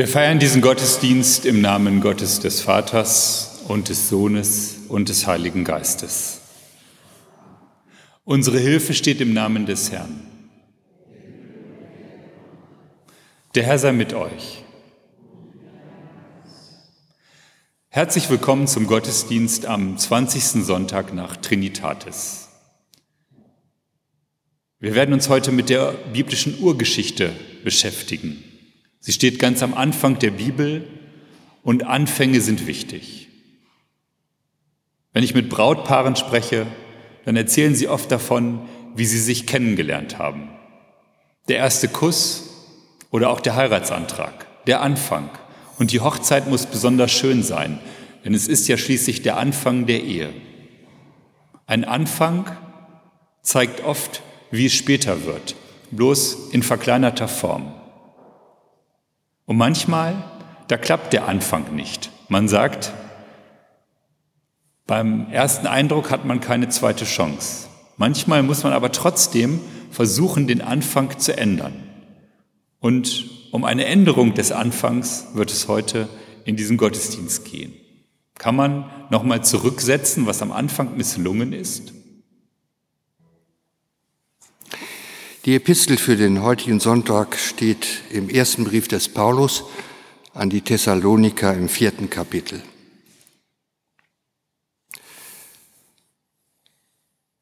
[0.00, 5.62] Wir feiern diesen Gottesdienst im Namen Gottes des Vaters und des Sohnes und des Heiligen
[5.62, 6.40] Geistes.
[8.24, 10.22] Unsere Hilfe steht im Namen des Herrn.
[13.54, 14.64] Der Herr sei mit euch.
[17.90, 20.64] Herzlich willkommen zum Gottesdienst am 20.
[20.64, 22.48] Sonntag nach Trinitatis.
[24.78, 28.42] Wir werden uns heute mit der biblischen Urgeschichte beschäftigen.
[29.00, 30.86] Sie steht ganz am Anfang der Bibel
[31.62, 33.28] und Anfänge sind wichtig.
[35.12, 36.66] Wenn ich mit Brautpaaren spreche,
[37.24, 40.50] dann erzählen sie oft davon, wie sie sich kennengelernt haben.
[41.48, 42.50] Der erste Kuss
[43.10, 45.30] oder auch der Heiratsantrag, der Anfang.
[45.78, 47.80] Und die Hochzeit muss besonders schön sein,
[48.24, 50.30] denn es ist ja schließlich der Anfang der Ehe.
[51.66, 52.44] Ein Anfang
[53.42, 55.56] zeigt oft, wie es später wird,
[55.90, 57.74] bloß in verkleinerter Form.
[59.50, 60.22] Und manchmal,
[60.68, 62.12] da klappt der Anfang nicht.
[62.28, 62.92] Man sagt,
[64.86, 67.66] beim ersten Eindruck hat man keine zweite Chance.
[67.96, 69.58] Manchmal muss man aber trotzdem
[69.90, 71.72] versuchen, den Anfang zu ändern.
[72.78, 76.08] Und um eine Änderung des Anfangs wird es heute
[76.44, 77.72] in diesem Gottesdienst gehen.
[78.38, 81.92] Kann man nochmal zurücksetzen, was am Anfang misslungen ist?
[85.46, 89.64] Die Epistel für den heutigen Sonntag steht im ersten Brief des Paulus
[90.34, 92.60] an die Thessaloniker im vierten Kapitel.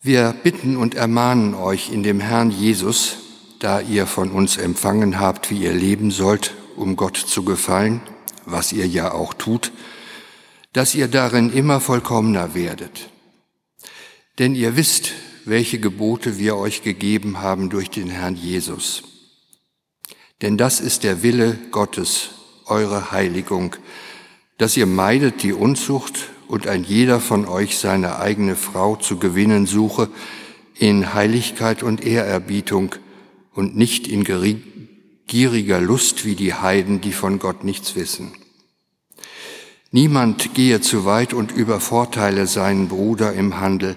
[0.01, 3.17] Wir bitten und ermahnen euch in dem Herrn Jesus,
[3.59, 8.01] da ihr von uns empfangen habt, wie ihr leben sollt, um Gott zu gefallen,
[8.45, 9.73] was ihr ja auch tut,
[10.73, 13.09] dass ihr darin immer vollkommener werdet.
[14.39, 15.15] Denn ihr wisst,
[15.49, 19.03] welche Gebote wir euch gegeben haben durch den Herrn Jesus.
[20.43, 22.31] Denn das ist der Wille Gottes,
[22.67, 23.75] eure Heiligung,
[24.59, 29.67] dass ihr meidet die Unzucht und ein jeder von euch seine eigene Frau zu gewinnen
[29.67, 30.09] suche
[30.75, 32.95] in Heiligkeit und Ehrerbietung
[33.53, 34.25] und nicht in
[35.27, 38.33] gieriger Lust wie die Heiden, die von Gott nichts wissen.
[39.91, 43.97] Niemand gehe zu weit und übervorteile seinen Bruder im Handel,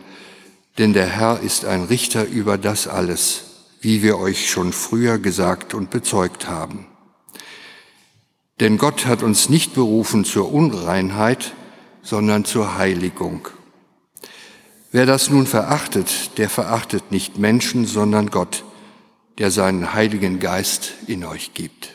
[0.81, 3.43] denn der Herr ist ein Richter über das alles,
[3.81, 6.87] wie wir euch schon früher gesagt und bezeugt haben.
[8.59, 11.53] Denn Gott hat uns nicht berufen zur Unreinheit,
[12.01, 13.47] sondern zur Heiligung.
[14.91, 18.63] Wer das nun verachtet, der verachtet nicht Menschen, sondern Gott,
[19.37, 21.91] der seinen Heiligen Geist in euch gibt.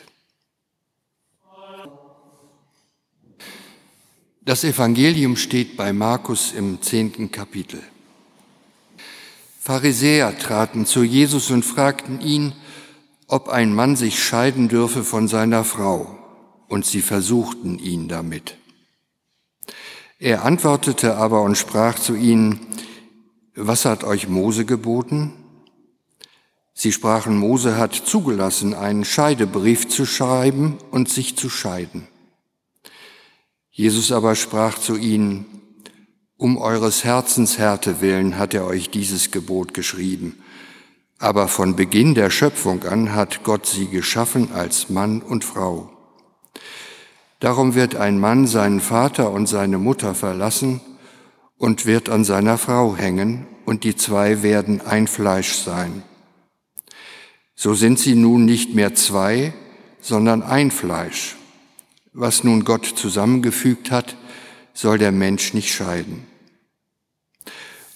[4.45, 7.83] Das Evangelium steht bei Markus im zehnten Kapitel.
[9.67, 12.53] Pharisäer traten zu Jesus und fragten ihn,
[13.27, 16.17] ob ein Mann sich scheiden dürfe von seiner Frau,
[16.69, 18.55] und sie versuchten ihn damit.
[20.19, 22.65] Er antwortete aber und sprach zu ihnen,
[23.55, 25.33] was hat euch Mose geboten?
[26.73, 32.07] Sie sprachen, Mose hat zugelassen, einen Scheidebrief zu schreiben und sich zu scheiden.
[33.69, 35.45] Jesus aber sprach zu ihnen,
[36.37, 40.37] um eures Herzens Härte willen hat er euch dieses Gebot geschrieben.
[41.19, 45.89] Aber von Beginn der Schöpfung an hat Gott sie geschaffen als Mann und Frau.
[47.39, 50.79] Darum wird ein Mann seinen Vater und seine Mutter verlassen
[51.57, 56.03] und wird an seiner Frau hängen, und die zwei werden ein Fleisch sein.
[57.53, 59.53] So sind sie nun nicht mehr zwei,
[59.99, 61.35] sondern ein Fleisch.
[62.13, 64.15] Was nun Gott zusammengefügt hat,
[64.77, 66.27] soll der Mensch nicht scheiden.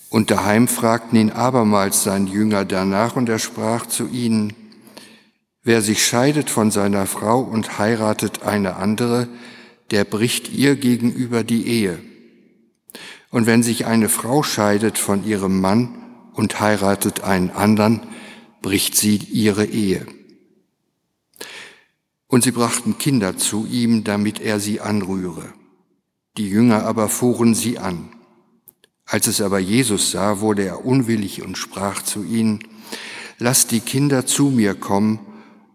[0.09, 4.53] Und daheim fragten ihn abermals sein Jünger danach, und er sprach zu ihnen,
[5.63, 9.27] Wer sich scheidet von seiner Frau und heiratet eine andere,
[9.91, 11.99] der bricht ihr gegenüber die Ehe.
[13.29, 15.99] Und wenn sich eine Frau scheidet von ihrem Mann
[16.33, 18.01] und heiratet einen anderen,
[18.63, 20.07] bricht sie ihre Ehe.
[22.25, 25.53] Und sie brachten Kinder zu ihm, damit er sie anrühre.
[26.37, 28.09] Die Jünger aber fuhren sie an.
[29.05, 32.59] Als es aber Jesus sah, wurde er unwillig und sprach zu ihnen,
[33.37, 35.19] Lasst die Kinder zu mir kommen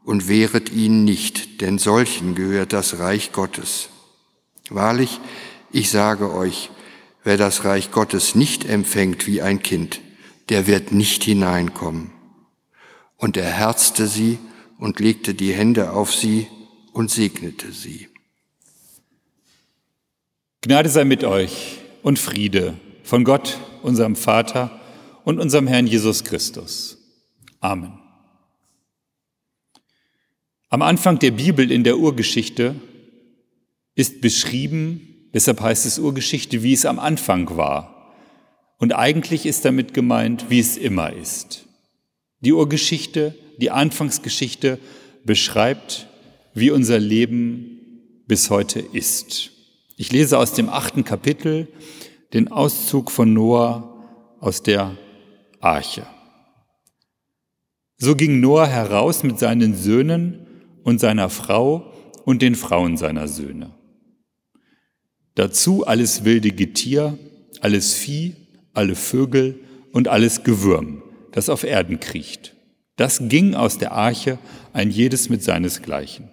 [0.05, 3.89] und wehret ihnen nicht, denn solchen gehört das Reich Gottes.
[4.71, 5.19] Wahrlich,
[5.73, 6.71] ich sage euch,
[7.25, 10.01] wer das Reich Gottes nicht empfängt wie ein Kind,
[10.49, 12.13] der wird nicht hineinkommen.
[13.17, 14.39] Und er herzte sie
[14.79, 16.47] und legte die Hände auf sie
[16.93, 18.09] und segnete sie.
[20.67, 22.75] Gnade sei mit euch und Friede
[23.05, 24.81] von Gott, unserem Vater
[25.23, 26.99] und unserem Herrn Jesus Christus.
[27.61, 28.01] Amen.
[30.69, 32.75] Am Anfang der Bibel in der Urgeschichte
[33.95, 38.17] ist beschrieben, deshalb heißt es Urgeschichte, wie es am Anfang war.
[38.79, 41.65] Und eigentlich ist damit gemeint, wie es immer ist.
[42.41, 44.81] Die Urgeschichte, die Anfangsgeschichte
[45.25, 46.09] beschreibt,
[46.55, 49.53] wie unser Leben bis heute ist.
[49.97, 51.69] Ich lese aus dem achten Kapitel
[52.35, 54.05] den Auszug von Noah
[54.41, 54.97] aus der
[55.61, 56.07] Arche.
[57.97, 60.47] So ging Noah heraus mit seinen Söhnen
[60.85, 61.93] und seiner Frau
[62.27, 63.75] und den Frauen seiner Söhne.
[65.35, 67.19] Dazu alles wilde Getier,
[67.61, 68.35] alles Vieh,
[68.75, 69.61] alle Vögel
[69.93, 71.03] und alles Gewürm,
[71.33, 72.55] das auf Erden kriecht.
[72.97, 74.39] Das ging aus der Arche,
[74.75, 76.31] ein jedes mit seinesgleichen.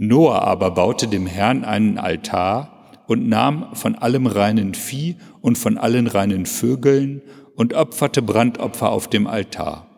[0.00, 5.76] Noah aber baute dem Herrn einen Altar und nahm von allem reinen Vieh und von
[5.76, 7.20] allen reinen Vögeln
[7.56, 9.88] und opferte Brandopfer auf dem Altar.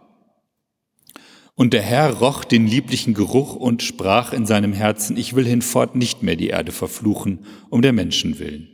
[1.54, 5.94] Und der Herr roch den lieblichen Geruch und sprach in seinem Herzen, ich will hinfort
[5.94, 8.68] nicht mehr die Erde verfluchen, um der Menschen willen.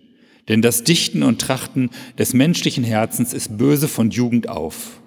[0.48, 5.00] Denn das Dichten und Trachten des menschlichen Herzens ist böse von Jugend auf.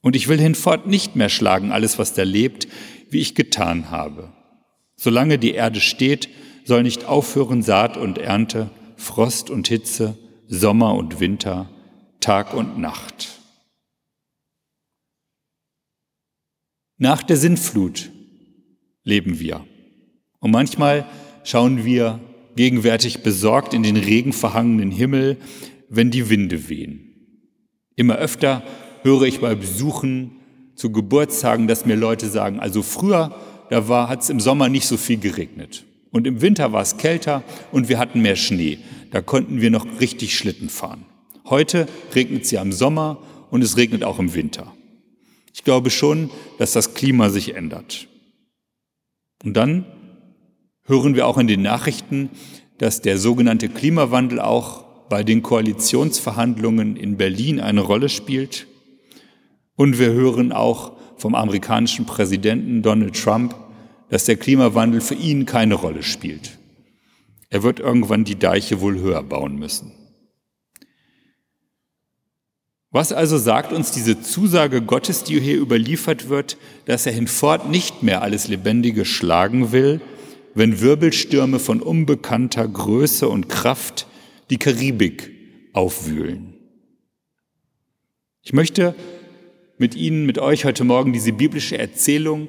[0.00, 2.68] Und ich will hinfort nicht mehr schlagen alles, was da lebt,
[3.10, 4.32] wie ich getan habe.
[4.96, 6.28] Solange die Erde steht,
[6.64, 10.16] soll nicht aufhören Saat und Ernte, Frost und Hitze,
[10.48, 11.68] Sommer und Winter,
[12.20, 13.40] Tag und Nacht.
[16.96, 18.10] Nach der Sintflut
[19.02, 19.66] leben wir.
[20.38, 21.06] Und manchmal
[21.42, 22.20] schauen wir
[22.56, 25.38] gegenwärtig besorgt in den regenverhangenen Himmel,
[25.88, 27.10] wenn die Winde wehen.
[27.96, 28.62] Immer öfter
[29.02, 30.40] höre ich bei Besuchen
[30.76, 33.34] zu Geburtstagen, dass mir Leute sagen, also früher,
[33.70, 35.84] da hat es im Sommer nicht so viel geregnet.
[36.10, 38.78] Und im Winter war es kälter und wir hatten mehr Schnee.
[39.10, 41.04] Da konnten wir noch richtig Schlitten fahren.
[41.46, 43.18] Heute regnet es ja im Sommer
[43.50, 44.72] und es regnet auch im Winter.
[45.52, 48.08] Ich glaube schon, dass das Klima sich ändert.
[49.44, 49.86] Und dann
[50.84, 52.30] hören wir auch in den Nachrichten,
[52.78, 58.66] dass der sogenannte Klimawandel auch bei den Koalitionsverhandlungen in Berlin eine Rolle spielt.
[59.76, 63.54] Und wir hören auch vom amerikanischen Präsidenten Donald Trump,
[64.10, 66.58] dass der Klimawandel für ihn keine Rolle spielt.
[67.50, 69.92] Er wird irgendwann die Deiche wohl höher bauen müssen.
[72.90, 78.04] Was also sagt uns diese Zusage Gottes, die hier überliefert wird, dass er hinfort nicht
[78.04, 80.00] mehr alles Lebendige schlagen will,
[80.54, 84.06] wenn Wirbelstürme von unbekannter Größe und Kraft
[84.50, 85.32] die Karibik
[85.72, 86.54] aufwühlen?
[88.42, 88.94] Ich möchte
[89.78, 92.48] mit Ihnen, mit euch heute Morgen diese biblische Erzählung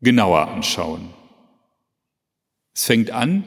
[0.00, 1.10] genauer anschauen.
[2.74, 3.44] Es fängt an,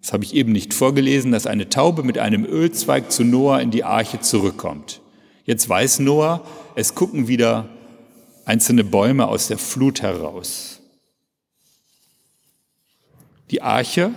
[0.00, 3.70] das habe ich eben nicht vorgelesen, dass eine Taube mit einem Ölzweig zu Noah in
[3.70, 5.00] die Arche zurückkommt.
[5.44, 7.68] Jetzt weiß Noah, es gucken wieder
[8.44, 10.80] einzelne Bäume aus der Flut heraus.
[13.50, 14.12] Die Arche,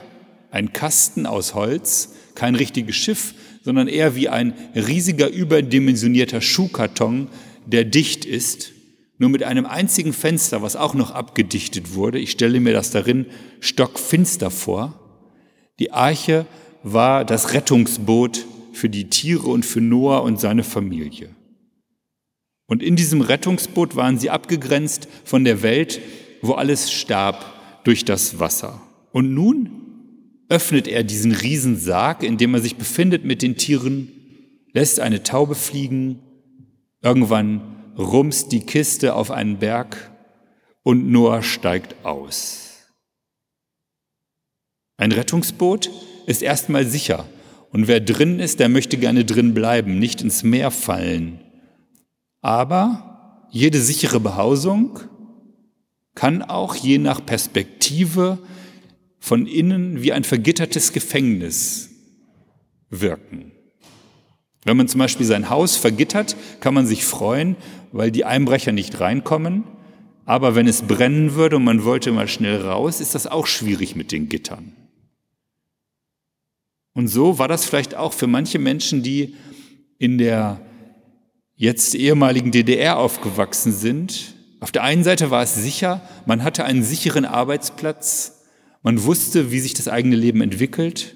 [0.51, 7.29] ein Kasten aus Holz, kein richtiges Schiff, sondern eher wie ein riesiger überdimensionierter Schuhkarton,
[7.65, 8.71] der dicht ist,
[9.17, 12.19] nur mit einem einzigen Fenster, was auch noch abgedichtet wurde.
[12.19, 13.27] Ich stelle mir das darin
[13.59, 14.99] stockfinster vor.
[15.79, 16.45] Die Arche
[16.83, 21.29] war das Rettungsboot für die Tiere und für Noah und seine Familie.
[22.67, 26.01] Und in diesem Rettungsboot waren sie abgegrenzt von der Welt,
[26.41, 27.45] wo alles starb
[27.83, 28.81] durch das Wasser.
[29.11, 29.69] Und nun
[30.49, 34.11] öffnet er diesen Riesensarg, in dem er sich befindet mit den Tieren,
[34.73, 36.19] lässt eine Taube fliegen,
[37.03, 40.11] irgendwann rumst die Kiste auf einen Berg
[40.81, 42.87] und Noah steigt aus.
[44.97, 45.91] Ein Rettungsboot
[46.25, 47.25] ist erstmal sicher,
[47.71, 51.39] und wer drin ist, der möchte gerne drin bleiben, nicht ins Meer fallen.
[52.41, 54.99] Aber jede sichere Behausung
[56.13, 58.37] kann auch je nach Perspektive
[59.17, 61.89] von innen wie ein vergittertes Gefängnis
[62.89, 63.52] wirken.
[64.65, 67.55] Wenn man zum Beispiel sein Haus vergittert, kann man sich freuen,
[67.91, 69.63] weil die Einbrecher nicht reinkommen.
[70.25, 73.95] Aber wenn es brennen würde und man wollte mal schnell raus, ist das auch schwierig
[73.95, 74.73] mit den Gittern.
[76.93, 79.35] Und so war das vielleicht auch für manche Menschen, die
[79.97, 80.61] in der
[81.55, 84.35] jetzt ehemaligen DDR aufgewachsen sind.
[84.59, 88.43] Auf der einen Seite war es sicher, man hatte einen sicheren Arbeitsplatz,
[88.81, 91.15] man wusste, wie sich das eigene Leben entwickelt.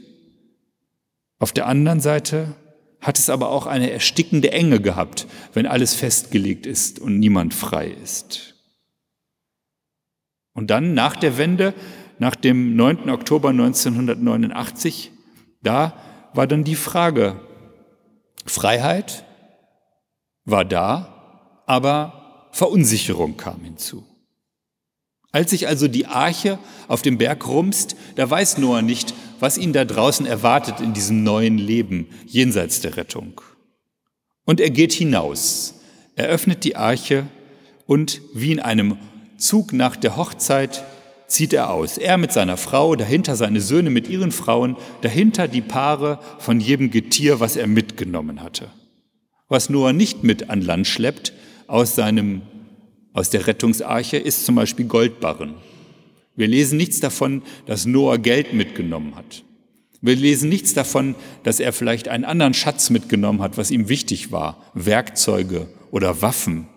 [1.40, 2.56] Auf der anderen Seite
[3.02, 7.88] hat es aber auch eine erstickende Enge gehabt, wenn alles festgelegt ist und niemand frei
[7.88, 8.56] ist.
[10.54, 11.74] Und dann nach der Wende,
[12.18, 13.10] nach dem 9.
[13.10, 15.12] Oktober 1989,
[15.62, 15.94] da
[16.34, 17.40] war dann die Frage,
[18.46, 19.24] Freiheit
[20.46, 24.04] war da, aber Verunsicherung kam hinzu.
[25.32, 26.58] Als sich also die Arche
[26.88, 31.24] auf dem Berg rumst, da weiß Noah nicht, was ihn da draußen erwartet in diesem
[31.24, 33.42] neuen Leben jenseits der Rettung.
[34.46, 35.76] Und er geht hinaus,
[36.16, 37.28] er öffnet die Arche
[37.86, 38.98] und wie in einem
[39.38, 40.84] Zug nach der Hochzeit
[41.28, 41.98] zieht er aus.
[41.98, 46.90] Er mit seiner Frau, dahinter seine Söhne mit ihren Frauen, dahinter die Paare von jedem
[46.90, 48.70] Getier, was er mitgenommen hatte.
[49.50, 51.34] Was Noah nicht mit an Land schleppt
[51.68, 52.42] aus seinem
[53.18, 55.56] aus der Rettungsarche ist zum Beispiel Goldbarren.
[56.36, 59.44] Wir lesen nichts davon, dass Noah Geld mitgenommen hat.
[60.02, 64.32] Wir lesen nichts davon, dass er vielleicht einen anderen Schatz mitgenommen hat, was ihm wichtig
[64.32, 66.68] war, Werkzeuge oder Waffen.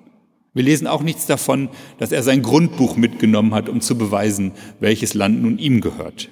[0.54, 1.68] Wir lesen auch nichts davon,
[1.98, 6.30] dass er sein Grundbuch mitgenommen hat, um zu beweisen, welches Land nun ihm gehört.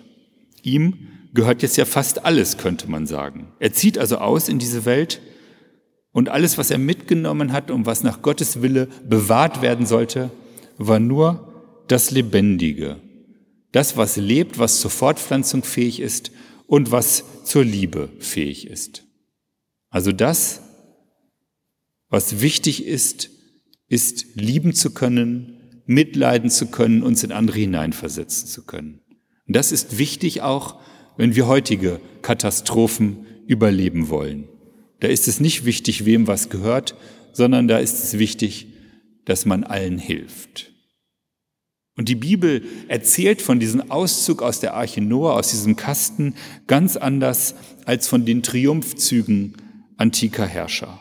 [0.63, 0.95] Ihm
[1.35, 3.49] gehört jetzt ja fast alles, könnte man sagen.
[3.59, 5.21] Er zieht also aus in diese Welt
[6.19, 10.33] und alles, was er mitgenommen hat und was nach Gottes Wille bewahrt werden sollte,
[10.77, 13.01] war nur das Lebendige.
[13.71, 16.33] Das, was lebt, was zur Fortpflanzung fähig ist
[16.67, 19.05] und was zur Liebe fähig ist.
[19.91, 20.61] Also das,
[22.09, 23.31] was wichtig ist,
[23.87, 29.03] ist lieben zu können, mitleiden zu können, uns in andere hineinversetzen zu können.
[29.47, 30.81] Und das ist wichtig auch,
[31.17, 34.49] wenn wir heutige Katastrophen überleben wollen.
[35.01, 36.97] Da ist es nicht wichtig, wem was gehört,
[37.33, 38.67] sondern da ist es wichtig,
[39.25, 40.73] dass man allen hilft.
[41.97, 46.35] Und die Bibel erzählt von diesem Auszug aus der Arche Noah, aus diesem Kasten,
[46.67, 47.55] ganz anders
[47.87, 49.57] als von den Triumphzügen
[49.97, 51.01] antiker Herrscher.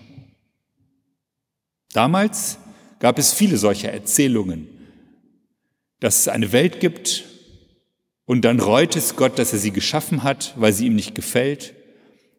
[1.93, 2.57] Damals
[2.99, 4.67] gab es viele solcher Erzählungen,
[5.99, 7.25] dass es eine Welt gibt
[8.25, 11.76] und dann reut es Gott, dass er sie geschaffen hat, weil sie ihm nicht gefällt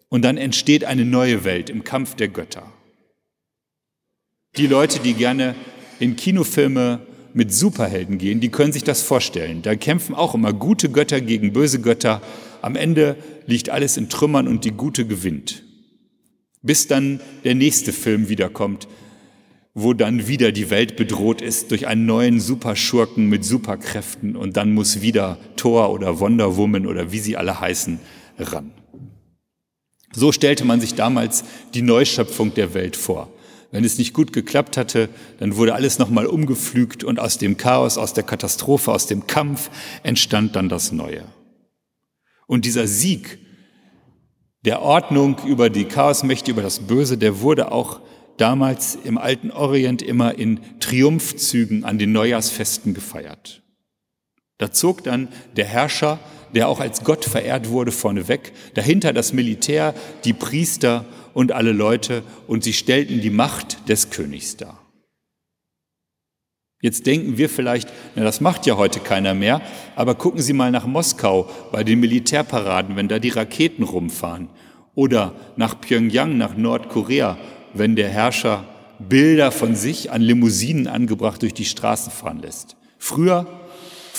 [0.08, 2.72] und dann entsteht eine neue Welt im Kampf der Götter.
[4.56, 5.54] Die Leute, die gerne
[6.00, 7.00] in Kinofilme
[7.34, 9.62] mit Superhelden gehen, die können sich das vorstellen.
[9.62, 12.22] Da kämpfen auch immer gute Götter gegen böse Götter.
[12.62, 15.62] Am Ende liegt alles in Trümmern und die Gute gewinnt.
[16.62, 18.88] Bis dann der nächste Film wiederkommt,
[19.74, 24.72] wo dann wieder die Welt bedroht ist durch einen neuen Superschurken mit Superkräften und dann
[24.72, 28.00] muss wieder Thor oder Wonder Woman oder wie sie alle heißen
[28.38, 28.72] ran.
[30.12, 33.32] So stellte man sich damals die Neuschöpfung der Welt vor.
[33.70, 37.98] Wenn es nicht gut geklappt hatte, dann wurde alles nochmal umgepflügt und aus dem Chaos,
[37.98, 39.70] aus der Katastrophe, aus dem Kampf
[40.02, 41.24] entstand dann das Neue.
[42.46, 43.38] Und dieser Sieg
[44.64, 48.00] der Ordnung über die Chaosmächte, über das Böse, der wurde auch
[48.38, 53.62] damals im alten Orient immer in Triumphzügen an den Neujahrsfesten gefeiert.
[54.56, 56.18] Da zog dann der Herrscher
[56.54, 62.22] der auch als Gott verehrt wurde, vorneweg, dahinter das Militär, die Priester und alle Leute,
[62.46, 64.78] und sie stellten die Macht des Königs dar.
[66.80, 69.60] Jetzt denken wir vielleicht, na, das macht ja heute keiner mehr,
[69.96, 74.48] aber gucken Sie mal nach Moskau bei den Militärparaden, wenn da die Raketen rumfahren,
[74.94, 77.36] oder nach Pyongyang, nach Nordkorea,
[77.74, 78.64] wenn der Herrscher
[78.98, 82.76] Bilder von sich an Limousinen angebracht durch die Straßen fahren lässt.
[82.98, 83.46] Früher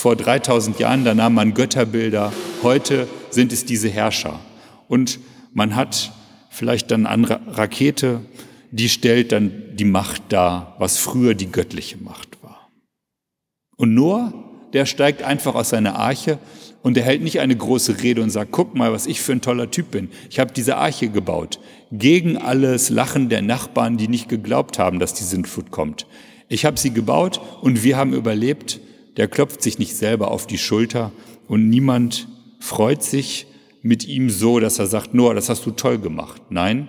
[0.00, 4.40] vor 3000 Jahren, da nahm man Götterbilder, heute sind es diese Herrscher.
[4.88, 5.20] Und
[5.52, 6.12] man hat
[6.48, 8.22] vielleicht dann eine Rakete,
[8.70, 12.70] die stellt dann die Macht dar, was früher die göttliche Macht war.
[13.76, 14.32] Und Noah,
[14.72, 16.38] der steigt einfach aus seiner Arche
[16.80, 19.42] und er hält nicht eine große Rede und sagt, guck mal, was ich für ein
[19.42, 20.08] toller Typ bin.
[20.30, 21.60] Ich habe diese Arche gebaut.
[21.92, 26.06] Gegen alles Lachen der Nachbarn, die nicht geglaubt haben, dass die Sintflut kommt.
[26.48, 28.80] Ich habe sie gebaut und wir haben überlebt
[29.20, 31.12] der klopft sich nicht selber auf die Schulter
[31.46, 32.26] und niemand
[32.58, 33.46] freut sich
[33.82, 36.40] mit ihm so, dass er sagt, Noah, das hast du toll gemacht.
[36.48, 36.88] Nein,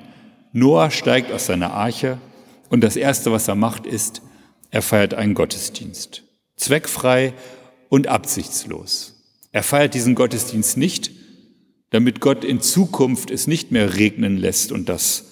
[0.53, 2.19] Noah steigt aus seiner Arche
[2.69, 4.21] und das Erste, was er macht, ist,
[4.69, 6.23] er feiert einen Gottesdienst.
[6.55, 7.33] Zweckfrei
[7.89, 9.21] und absichtslos.
[9.51, 11.11] Er feiert diesen Gottesdienst nicht,
[11.89, 15.25] damit Gott in Zukunft es nicht mehr regnen lässt und das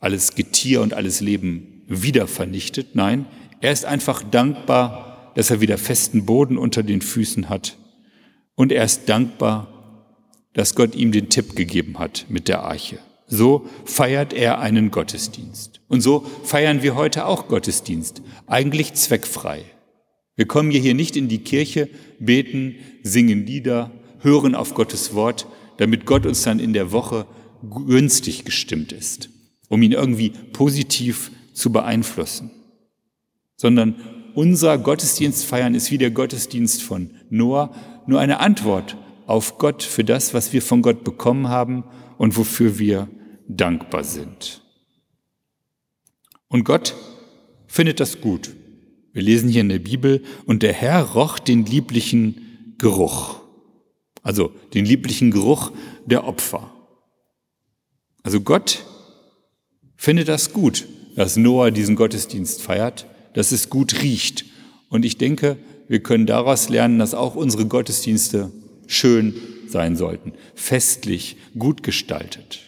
[0.00, 2.96] alles Getier und alles Leben wieder vernichtet.
[2.96, 3.26] Nein,
[3.60, 7.76] er ist einfach dankbar dass er wieder festen Boden unter den Füßen hat.
[8.54, 9.68] Und er ist dankbar,
[10.54, 12.98] dass Gott ihm den Tipp gegeben hat mit der Arche.
[13.26, 15.80] So feiert er einen Gottesdienst.
[15.88, 19.64] Und so feiern wir heute auch Gottesdienst, eigentlich zweckfrei.
[20.36, 25.46] Wir kommen hier nicht in die Kirche, beten, singen Lieder, hören auf Gottes Wort,
[25.76, 27.26] damit Gott uns dann in der Woche
[27.62, 29.30] günstig gestimmt ist,
[29.68, 32.50] um ihn irgendwie positiv zu beeinflussen,
[33.56, 33.96] sondern
[34.34, 37.74] unser Gottesdienst feiern ist wie der Gottesdienst von Noah,
[38.06, 38.96] nur eine Antwort
[39.26, 41.84] auf Gott für das, was wir von Gott bekommen haben
[42.18, 43.08] und wofür wir
[43.48, 44.62] dankbar sind.
[46.48, 46.94] Und Gott
[47.66, 48.50] findet das gut.
[49.12, 53.40] Wir lesen hier in der Bibel, und der Herr roch den lieblichen Geruch.
[54.22, 55.72] Also den lieblichen Geruch
[56.06, 56.72] der Opfer.
[58.22, 58.84] Also Gott
[59.96, 64.44] findet das gut, dass Noah diesen Gottesdienst feiert, dass es gut riecht.
[64.88, 65.56] Und ich denke,
[65.88, 68.50] wir können daraus lernen, dass auch unsere Gottesdienste
[68.86, 69.34] schön
[69.68, 72.60] sein sollten, festlich, gut gestaltet.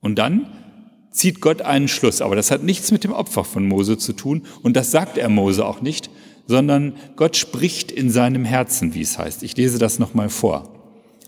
[0.00, 0.46] Und dann
[1.10, 4.42] zieht Gott einen Schluss, aber das hat nichts mit dem Opfer von Mose zu tun
[4.62, 6.10] und das sagt er Mose auch nicht,
[6.46, 9.42] sondern Gott spricht in seinem Herzen, wie es heißt.
[9.42, 10.70] Ich lese das nochmal vor.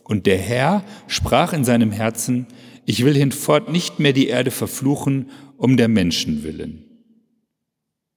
[0.04, 2.46] Und der Herr sprach in seinem Herzen,
[2.84, 6.85] ich will hinfort nicht mehr die Erde verfluchen um der Menschen willen.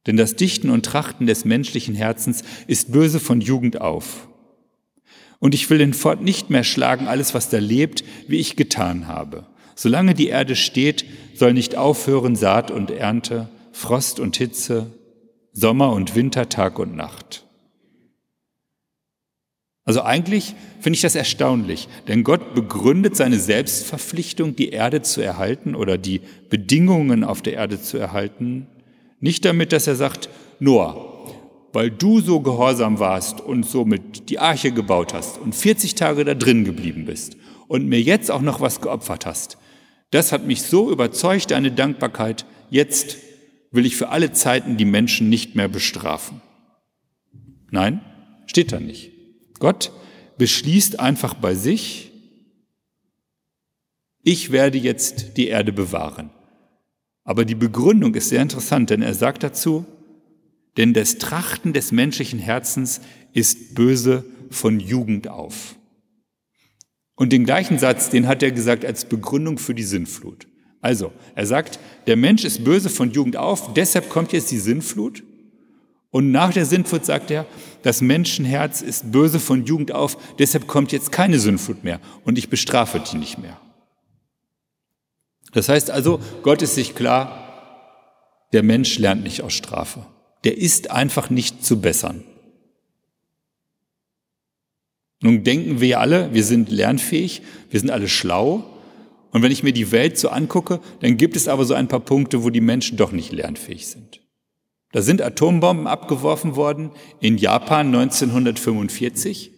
[0.10, 4.28] Denn das Dichten und Trachten des menschlichen Herzens ist böse von Jugend auf.
[5.38, 9.46] Und ich will hinfort nicht mehr schlagen alles, was da lebt, wie ich getan habe.
[9.76, 14.88] Solange die Erde steht, soll nicht aufhören Saat und Ernte, Frost und Hitze,
[15.54, 17.46] Sommer und Winter, Tag und Nacht.
[19.86, 25.76] Also eigentlich finde ich das erstaunlich, denn Gott begründet seine Selbstverpflichtung, die Erde zu erhalten
[25.76, 28.66] oder die Bedingungen auf der Erde zu erhalten,
[29.20, 31.10] nicht damit, dass er sagt, Noah,
[31.74, 36.34] weil du so gehorsam warst und somit die Arche gebaut hast und 40 Tage da
[36.34, 39.58] drin geblieben bist und mir jetzt auch noch was geopfert hast,
[40.12, 43.18] das hat mich so überzeugt, deine Dankbarkeit, jetzt
[43.72, 46.42] will ich für alle Zeiten die Menschen nicht mehr bestrafen.
[47.70, 48.02] Nein,
[48.48, 49.12] steht da nicht.
[49.60, 49.92] Gott
[50.38, 52.12] beschließt einfach bei sich,
[54.24, 56.32] ich werde jetzt die Erde bewahren.
[57.30, 59.86] Aber die Begründung ist sehr interessant, denn er sagt dazu,
[60.78, 63.02] denn das Trachten des menschlichen Herzens
[63.34, 65.76] ist böse von Jugend auf.
[67.14, 70.48] Und den gleichen Satz, den hat er gesagt als Begründung für die Sinnflut.
[70.82, 75.22] Also, er sagt, der Mensch ist böse von Jugend auf, deshalb kommt jetzt die Sinnflut.
[76.10, 77.46] Und nach der Sinnflut sagt er,
[77.84, 82.50] das Menschenherz ist böse von Jugend auf, deshalb kommt jetzt keine Sinnflut mehr und ich
[82.50, 83.62] bestrafe die nicht mehr.
[85.52, 87.50] Das heißt also, Gott ist sich klar,
[88.54, 90.06] der Mensch lernt nicht aus Strafe.
[90.44, 92.24] Der ist einfach nicht zu bessern.
[95.22, 98.64] Nun denken wir alle, wir sind lernfähig, wir sind alle schlau.
[99.32, 102.00] Und wenn ich mir die Welt so angucke, dann gibt es aber so ein paar
[102.00, 104.22] Punkte, wo die Menschen doch nicht lernfähig sind.
[104.92, 109.52] Da sind Atombomben abgeworfen worden in Japan 1945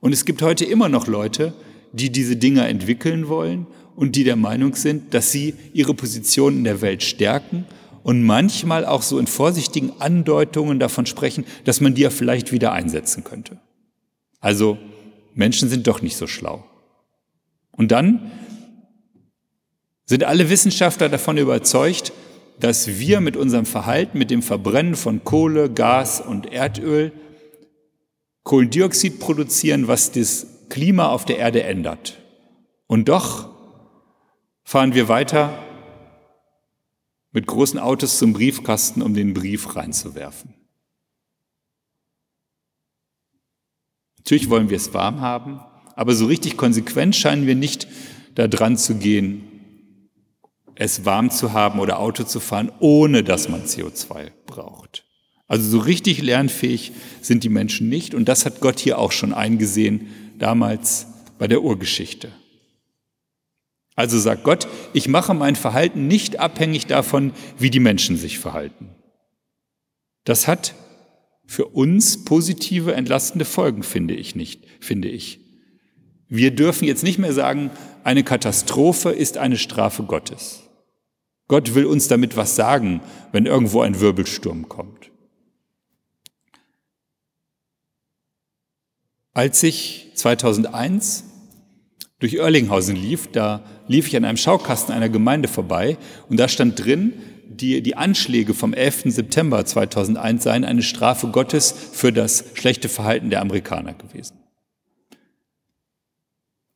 [0.00, 1.52] und es gibt heute immer noch Leute,
[1.92, 3.66] die diese Dinger entwickeln wollen
[3.98, 7.66] und die der Meinung sind, dass sie ihre Position in der Welt stärken
[8.04, 12.72] und manchmal auch so in vorsichtigen Andeutungen davon sprechen, dass man die ja vielleicht wieder
[12.72, 13.58] einsetzen könnte.
[14.38, 14.78] Also
[15.34, 16.64] Menschen sind doch nicht so schlau.
[17.72, 18.30] Und dann
[20.04, 22.12] sind alle Wissenschaftler davon überzeugt,
[22.60, 27.10] dass wir mit unserem Verhalten, mit dem Verbrennen von Kohle, Gas und Erdöl
[28.44, 32.16] Kohlendioxid produzieren, was das Klima auf der Erde ändert.
[32.86, 33.57] Und doch
[34.68, 35.64] fahren wir weiter
[37.32, 40.52] mit großen Autos zum Briefkasten, um den Brief reinzuwerfen.
[44.18, 45.58] Natürlich wollen wir es warm haben,
[45.96, 47.88] aber so richtig konsequent scheinen wir nicht
[48.34, 50.10] da dran zu gehen,
[50.74, 55.06] es warm zu haben oder Auto zu fahren, ohne dass man CO2 braucht.
[55.46, 59.32] Also so richtig lernfähig sind die Menschen nicht und das hat Gott hier auch schon
[59.32, 61.06] eingesehen, damals
[61.38, 62.30] bei der Urgeschichte.
[63.98, 68.90] Also sagt Gott, ich mache mein Verhalten nicht abhängig davon, wie die Menschen sich verhalten.
[70.22, 70.76] Das hat
[71.46, 75.40] für uns positive, entlastende Folgen, finde ich nicht, finde ich.
[76.28, 77.72] Wir dürfen jetzt nicht mehr sagen,
[78.04, 80.62] eine Katastrophe ist eine Strafe Gottes.
[81.48, 83.00] Gott will uns damit was sagen,
[83.32, 85.10] wenn irgendwo ein Wirbelsturm kommt.
[89.32, 91.24] Als ich 2001
[92.20, 95.98] durch Oerlinghausen lief, da lief ich an einem Schaukasten einer Gemeinde vorbei
[96.28, 97.14] und da stand drin,
[97.48, 99.04] die, die Anschläge vom 11.
[99.06, 104.36] September 2001 seien eine Strafe Gottes für das schlechte Verhalten der Amerikaner gewesen.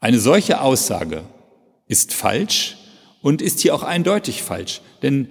[0.01, 1.23] Eine solche Aussage
[1.87, 2.79] ist falsch,
[3.23, 4.83] und ist hier auch eindeutig falsch.
[5.01, 5.29] Denn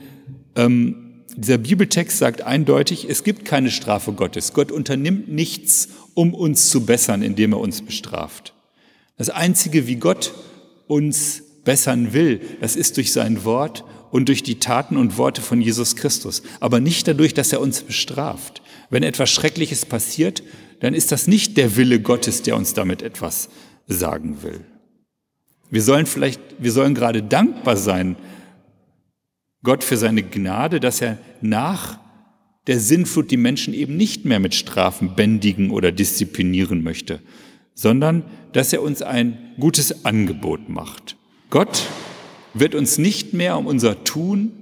[0.55, 4.53] ähm, dieser Bibeltext sagt eindeutig, es gibt keine Strafe Gottes.
[4.53, 8.53] Gott unternimmt nichts, um uns zu bessern, indem er uns bestraft.
[9.17, 10.33] Das Einzige, wie Gott
[10.87, 15.61] uns bessern will, das ist durch sein Wort und durch die Taten und Worte von
[15.61, 18.61] Jesus Christus, aber nicht dadurch, dass er uns bestraft.
[18.89, 20.43] Wenn etwas Schreckliches passiert,
[20.81, 23.49] dann ist das nicht der Wille Gottes, der uns damit etwas
[23.87, 24.61] sagen will.
[25.69, 28.17] Wir sollen vielleicht, wir sollen gerade dankbar sein,
[29.63, 31.99] Gott für seine Gnade, dass er nach
[32.67, 37.21] der Sinnflut die Menschen eben nicht mehr mit Strafen bändigen oder disziplinieren möchte,
[37.73, 41.15] sondern dass er uns ein gutes Angebot macht.
[41.51, 41.85] Gott
[42.53, 44.53] wird uns nicht mehr um unser Tun,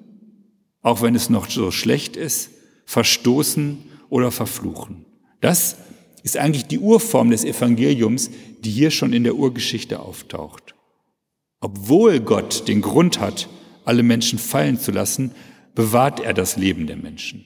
[0.82, 2.49] auch wenn es noch so schlecht ist,
[2.86, 3.78] verstoßen
[4.10, 5.06] oder verfluchen.
[5.39, 5.78] Das
[6.23, 8.32] ist eigentlich die Urform des Evangeliums,
[8.63, 10.73] die hier schon in der Urgeschichte auftaucht.
[11.62, 13.49] Obwohl Gott den Grund hat,
[13.86, 15.32] alle Menschen fallen zu lassen,
[15.75, 17.45] bewahrt er das Leben der Menschen.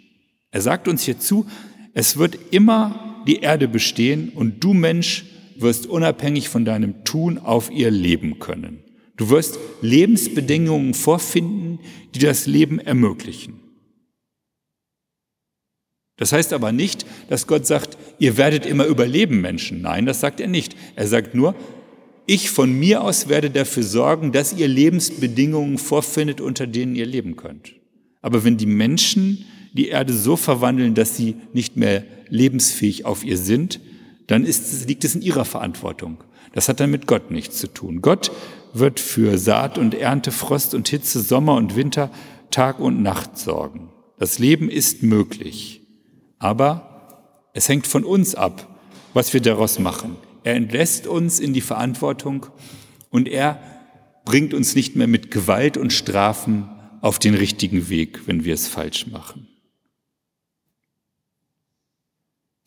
[0.52, 1.46] Er sagt uns hierzu,
[1.94, 5.26] es wird immer die Erde bestehen und du Mensch
[5.58, 8.83] wirst unabhängig von deinem Tun auf ihr leben können.
[9.16, 11.80] Du wirst Lebensbedingungen vorfinden,
[12.16, 13.60] die das Leben ermöglichen.
[16.18, 19.82] Das heißt aber nicht, dass Gott sagt, ihr werdet immer überleben, Menschen.
[19.82, 20.76] Nein, das sagt er nicht.
[20.96, 21.56] Er sagt nur,
[22.26, 27.36] ich von mir aus werde dafür sorgen, dass ihr Lebensbedingungen vorfindet, unter denen ihr leben
[27.36, 27.74] könnt.
[28.22, 33.38] Aber wenn die Menschen die Erde so verwandeln, dass sie nicht mehr lebensfähig auf ihr
[33.38, 33.80] sind,
[34.28, 36.24] dann ist, liegt es in ihrer Verantwortung.
[36.54, 38.02] Das hat dann mit Gott nichts zu tun.
[38.02, 38.32] Gott
[38.74, 42.10] wird für Saat und Ernte, Frost und Hitze, Sommer und Winter,
[42.50, 43.90] Tag und Nacht sorgen.
[44.18, 45.82] Das Leben ist möglich.
[46.40, 48.68] Aber es hängt von uns ab,
[49.14, 50.18] was wir daraus machen.
[50.44, 52.48] Er entlässt uns in die Verantwortung
[53.10, 53.60] und er
[54.26, 56.70] bringt uns nicht mehr mit Gewalt und Strafen
[57.02, 59.48] auf den richtigen Weg, wenn wir es falsch machen.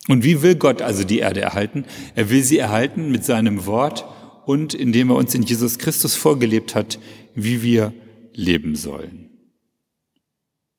[0.08, 1.84] Und wie will Gott also die Erde erhalten?
[2.14, 4.04] Er will sie erhalten mit seinem Wort
[4.46, 6.98] und indem er uns in Jesus Christus vorgelebt hat,
[7.34, 7.92] wie wir
[8.32, 9.28] leben sollen.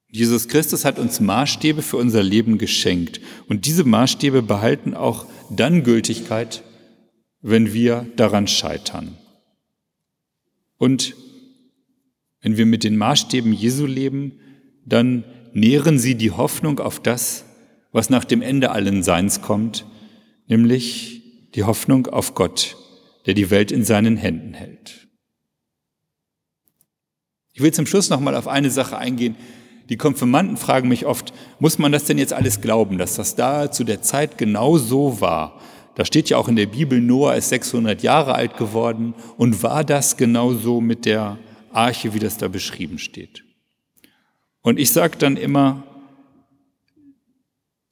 [0.09, 5.83] Jesus Christus hat uns Maßstäbe für unser Leben geschenkt und diese Maßstäbe behalten auch dann
[5.83, 6.63] Gültigkeit,
[7.41, 9.17] wenn wir daran scheitern.
[10.77, 11.15] Und
[12.41, 14.39] wenn wir mit den Maßstäben Jesu leben,
[14.85, 17.43] dann nähren sie die Hoffnung auf das,
[17.91, 19.85] was nach dem Ende allen Seins kommt,
[20.47, 22.77] nämlich die Hoffnung auf Gott,
[23.27, 25.07] der die Welt in seinen Händen hält.
[27.53, 29.35] Ich will zum Schluss noch mal auf eine Sache eingehen.
[29.89, 33.71] Die Konfirmanden fragen mich oft, muss man das denn jetzt alles glauben, dass das da
[33.71, 35.61] zu der Zeit genau so war?
[35.95, 39.83] Da steht ja auch in der Bibel, Noah ist 600 Jahre alt geworden und war
[39.83, 41.37] das genau so mit der
[41.71, 43.43] Arche, wie das da beschrieben steht?
[44.61, 45.83] Und ich sage dann immer,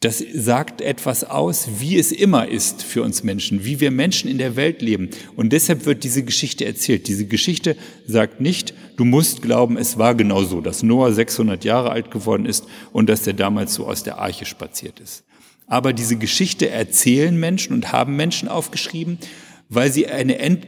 [0.05, 4.37] das sagt etwas aus, wie es immer ist für uns Menschen, wie wir Menschen in
[4.37, 5.09] der Welt leben.
[5.35, 7.07] Und deshalb wird diese Geschichte erzählt.
[7.07, 11.89] Diese Geschichte sagt nicht, du musst glauben, es war genau so, dass Noah 600 Jahre
[11.89, 15.23] alt geworden ist und dass er damals so aus der Arche spaziert ist.
[15.65, 19.17] Aber diese Geschichte erzählen Menschen und haben Menschen aufgeschrieben,
[19.69, 20.67] weil sie eine, end,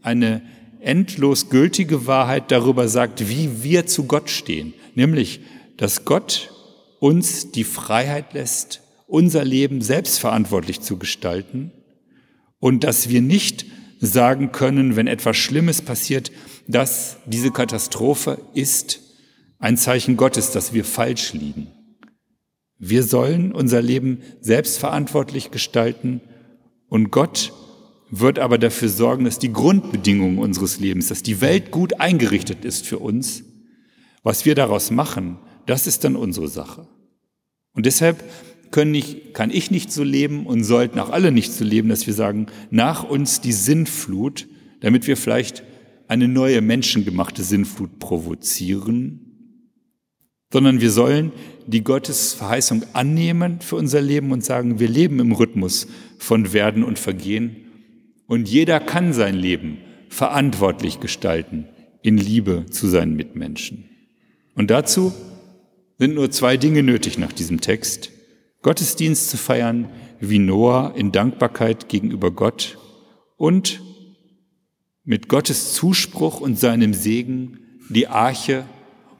[0.00, 0.40] eine
[0.80, 4.72] endlos gültige Wahrheit darüber sagt, wie wir zu Gott stehen.
[4.94, 5.40] Nämlich,
[5.76, 6.48] dass Gott
[7.02, 11.72] uns die Freiheit lässt, unser Leben selbstverantwortlich zu gestalten
[12.60, 13.66] und dass wir nicht
[13.98, 16.30] sagen können, wenn etwas Schlimmes passiert,
[16.68, 19.00] dass diese Katastrophe ist
[19.58, 21.66] ein Zeichen Gottes, dass wir falsch liegen.
[22.78, 26.20] Wir sollen unser Leben selbstverantwortlich gestalten
[26.88, 27.52] und Gott
[28.10, 32.86] wird aber dafür sorgen, dass die Grundbedingungen unseres Lebens, dass die Welt gut eingerichtet ist
[32.86, 33.42] für uns.
[34.22, 36.86] Was wir daraus machen, das ist dann unsere Sache.
[37.74, 38.22] Und deshalb
[38.94, 42.14] ich, kann ich nicht so leben und sollten auch alle nicht so leben, dass wir
[42.14, 44.48] sagen, nach uns die Sinnflut,
[44.80, 45.62] damit wir vielleicht
[46.08, 49.20] eine neue menschengemachte Sinnflut provozieren,
[50.52, 51.32] sondern wir sollen
[51.66, 55.86] die Gottes Verheißung annehmen für unser Leben und sagen, wir leben im Rhythmus
[56.18, 57.56] von Werden und Vergehen
[58.26, 61.66] und jeder kann sein Leben verantwortlich gestalten
[62.02, 63.84] in Liebe zu seinen Mitmenschen.
[64.54, 65.14] Und dazu
[66.02, 68.10] sind nur zwei Dinge nötig nach diesem Text.
[68.62, 69.88] Gottesdienst zu feiern
[70.18, 72.76] wie Noah in Dankbarkeit gegenüber Gott
[73.36, 73.80] und
[75.04, 78.64] mit Gottes Zuspruch und seinem Segen die Arche,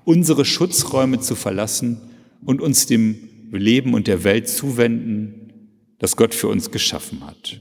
[0.04, 2.00] unsere Schutzräume zu verlassen
[2.44, 7.60] und uns dem Leben und der Welt zuwenden, das Gott für uns geschaffen hat.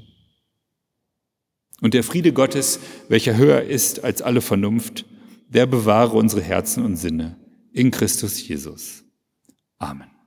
[1.80, 5.06] Und der Friede Gottes, welcher höher ist als alle Vernunft,
[5.48, 7.38] der bewahre unsere Herzen und Sinne
[7.72, 9.01] in Christus Jesus.
[9.82, 10.21] Amen.